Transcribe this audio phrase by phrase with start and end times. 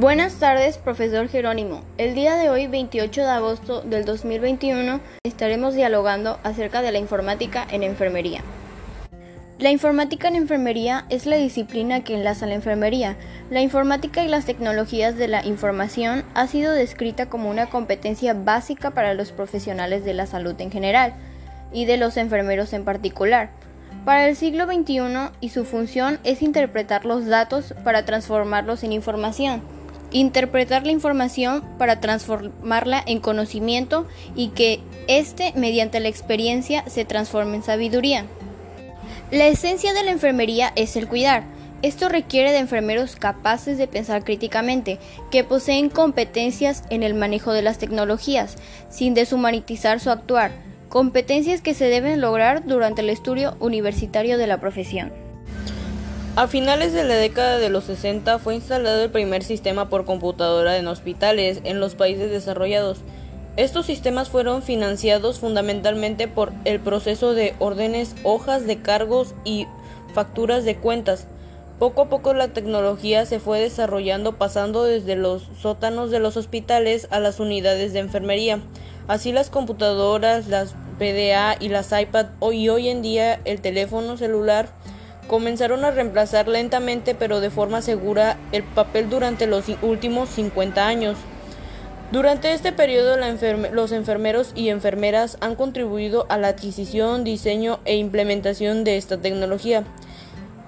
[0.00, 1.82] Buenas tardes, profesor Jerónimo.
[1.96, 7.66] El día de hoy, 28 de agosto del 2021, estaremos dialogando acerca de la informática
[7.68, 8.44] en enfermería.
[9.58, 13.16] La informática en enfermería es la disciplina que enlaza la enfermería.
[13.50, 18.92] La informática y las tecnologías de la información ha sido descrita como una competencia básica
[18.92, 21.14] para los profesionales de la salud en general
[21.72, 23.50] y de los enfermeros en particular.
[24.04, 29.76] Para el siglo XXI y su función es interpretar los datos para transformarlos en información
[30.10, 37.56] interpretar la información para transformarla en conocimiento y que éste, mediante la experiencia, se transforme
[37.56, 38.24] en sabiduría.
[39.30, 41.44] La esencia de la enfermería es el cuidar.
[41.82, 44.98] Esto requiere de enfermeros capaces de pensar críticamente,
[45.30, 48.56] que poseen competencias en el manejo de las tecnologías,
[48.88, 50.50] sin deshumanizar su actuar,
[50.88, 55.27] competencias que se deben lograr durante el estudio universitario de la profesión.
[56.38, 60.76] A finales de la década de los 60 fue instalado el primer sistema por computadora
[60.76, 62.98] en hospitales en los países desarrollados.
[63.56, 69.66] Estos sistemas fueron financiados fundamentalmente por el proceso de órdenes, hojas de cargos y
[70.14, 71.26] facturas de cuentas.
[71.80, 77.08] Poco a poco la tecnología se fue desarrollando pasando desde los sótanos de los hospitales
[77.10, 78.60] a las unidades de enfermería.
[79.08, 84.68] Así las computadoras, las PDA y las iPad hoy hoy en día el teléfono celular
[85.28, 91.16] comenzaron a reemplazar lentamente pero de forma segura el papel durante los últimos 50 años.
[92.10, 93.16] Durante este periodo
[93.70, 99.84] los enfermeros y enfermeras han contribuido a la adquisición, diseño e implementación de esta tecnología,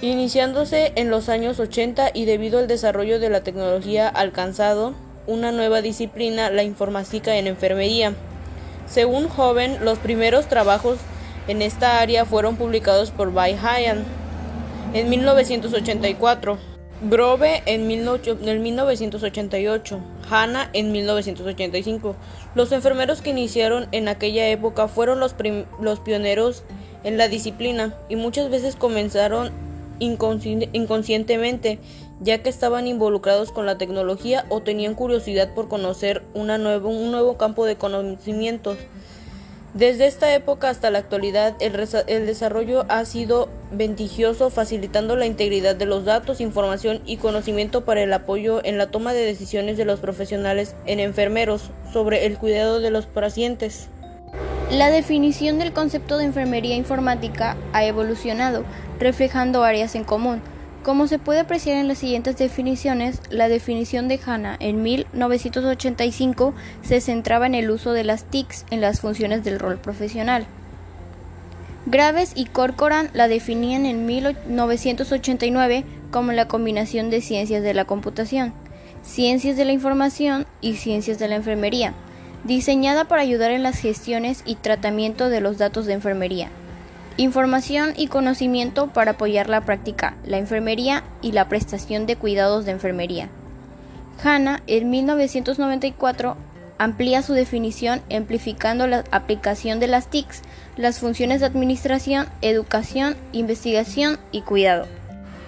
[0.00, 4.94] iniciándose en los años 80 y debido al desarrollo de la tecnología alcanzado
[5.26, 8.14] una nueva disciplina, la informática en enfermería.
[8.86, 10.98] Según Joven, los primeros trabajos
[11.48, 14.04] en esta área fueron publicados por By Hyan
[14.94, 16.56] en 1984,
[17.10, 20.00] Grove en, 1988,
[20.30, 22.14] Hanna en 1985.
[22.54, 25.34] Los enfermeros que iniciaron en aquella época fueron los,
[25.80, 26.62] los pioneros
[27.02, 29.50] en la disciplina y muchas veces comenzaron
[29.98, 31.80] inconscientemente,
[32.20, 37.36] ya que estaban involucrados con la tecnología o tenían curiosidad por conocer una un nuevo
[37.36, 38.78] campo de conocimientos.
[39.74, 45.84] Desde esta época hasta la actualidad, el, desarrollo ha sido ventigioso, facilitando la integridad de
[45.84, 49.98] los datos, información y conocimiento para el apoyo en la toma de decisiones de los
[49.98, 53.88] profesionales en enfermeros sobre el cuidado de los pacientes.
[54.70, 58.64] La definición del concepto de enfermería informática ha evolucionado,
[59.00, 60.40] reflejando áreas en común
[60.84, 67.00] como se puede apreciar en las siguientes definiciones, la definición de Hanna en 1985 se
[67.00, 70.46] centraba en el uso de las TICs en las funciones del rol profesional.
[71.86, 78.52] Graves y Corcoran la definían en 1989 como la combinación de ciencias de la computación,
[79.02, 81.94] ciencias de la información y ciencias de la enfermería,
[82.44, 86.50] diseñada para ayudar en las gestiones y tratamiento de los datos de enfermería.
[87.16, 92.72] Información y conocimiento para apoyar la práctica, la enfermería y la prestación de cuidados de
[92.72, 93.28] enfermería.
[94.22, 96.36] Hanna, en 1994,
[96.76, 100.42] amplía su definición amplificando la aplicación de las TICs,
[100.76, 104.88] las funciones de administración, educación, investigación y cuidado.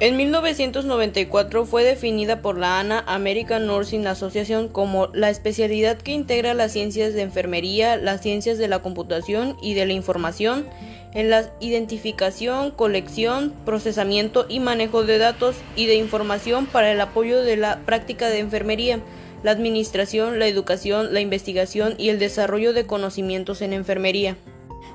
[0.00, 6.54] En 1994 fue definida por la ANA American Nursing Association como la especialidad que integra
[6.54, 10.64] las ciencias de enfermería, las ciencias de la computación y de la información
[11.12, 17.42] en la identificación, colección, procesamiento y manejo de datos y de información para el apoyo
[17.42, 19.00] de la práctica de enfermería,
[19.42, 24.38] la administración, la educación, la investigación y el desarrollo de conocimientos en enfermería.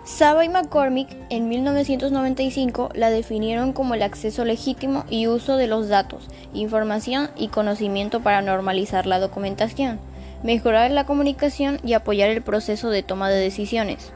[0.05, 5.89] Saba y McCormick en 1995 la definieron como el acceso legítimo y uso de los
[5.89, 9.99] datos, información y conocimiento para normalizar la documentación,
[10.43, 14.13] mejorar la comunicación y apoyar el proceso de toma de decisiones.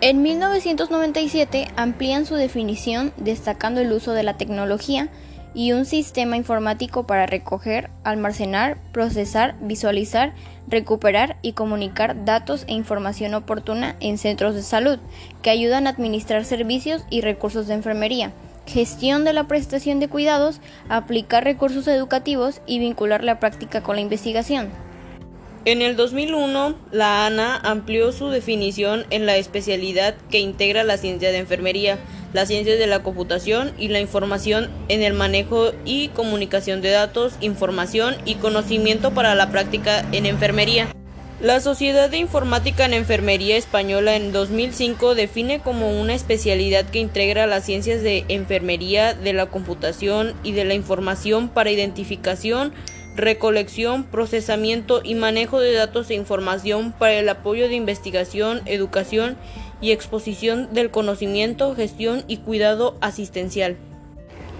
[0.00, 5.08] En 1997 amplían su definición destacando el uso de la tecnología
[5.54, 10.34] y un sistema informático para recoger, almacenar, procesar, visualizar,
[10.68, 14.98] recuperar y comunicar datos e información oportuna en centros de salud
[15.42, 18.32] que ayudan a administrar servicios y recursos de enfermería,
[18.66, 24.02] gestión de la prestación de cuidados, aplicar recursos educativos y vincular la práctica con la
[24.02, 24.87] investigación.
[25.68, 31.30] En el 2001, la ANA amplió su definición en la especialidad que integra la ciencia
[31.30, 31.98] de enfermería,
[32.32, 37.34] las ciencias de la computación y la información en el manejo y comunicación de datos,
[37.42, 40.88] información y conocimiento para la práctica en enfermería.
[41.42, 47.46] La Sociedad de Informática en Enfermería Española en 2005 define como una especialidad que integra
[47.46, 52.72] las ciencias de enfermería, de la computación y de la información para identificación,
[53.18, 59.36] recolección, procesamiento y manejo de datos e información para el apoyo de investigación, educación
[59.80, 63.76] y exposición del conocimiento, gestión y cuidado asistencial.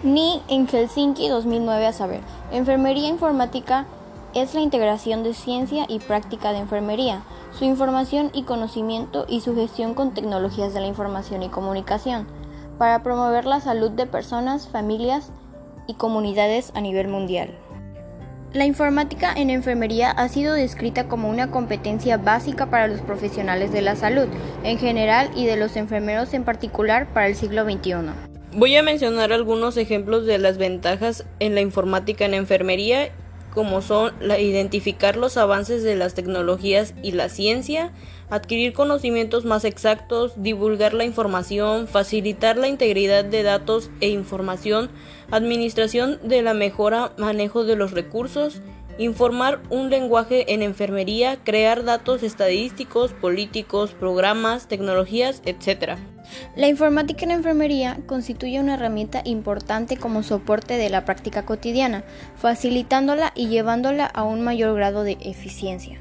[0.02, 2.20] Ni en Helsinki 2009 a saber,
[2.50, 3.87] enfermería informática
[4.34, 7.22] es la integración de ciencia y práctica de enfermería,
[7.56, 12.26] su información y conocimiento y su gestión con tecnologías de la información y comunicación,
[12.76, 15.31] para promover la salud de personas, familias
[15.87, 17.56] y comunidades a nivel mundial.
[18.55, 23.83] La informática en enfermería ha sido descrita como una competencia básica para los profesionales de
[23.83, 24.27] la salud
[24.65, 27.93] en general y de los enfermeros en particular para el siglo XXI.
[28.56, 33.11] Voy a mencionar algunos ejemplos de las ventajas en la informática en enfermería
[33.58, 37.90] como son identificar los avances de las tecnologías y la ciencia,
[38.31, 44.90] adquirir conocimientos más exactos, divulgar la información, facilitar la integridad de datos e información,
[45.32, 48.62] administración de la mejora, manejo de los recursos,
[48.96, 55.99] informar un lenguaje en enfermería, crear datos estadísticos, políticos, programas, tecnologías, etc.
[56.57, 62.05] La informática en enfermería constituye una herramienta importante como soporte de la práctica cotidiana,
[62.37, 66.01] facilitándola y llevándola a un mayor grado de eficiencia.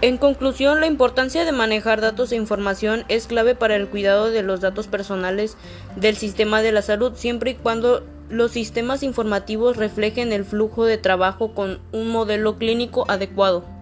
[0.00, 4.44] En conclusión, la importancia de manejar datos e información es clave para el cuidado de
[4.44, 5.56] los datos personales
[5.96, 10.98] del sistema de la salud, siempre y cuando los sistemas informativos reflejen el flujo de
[10.98, 13.77] trabajo con un modelo clínico adecuado.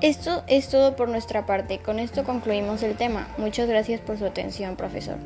[0.00, 1.80] Esto es todo por nuestra parte.
[1.80, 3.26] Con esto concluimos el tema.
[3.36, 5.16] Muchas gracias por su atención, profesor.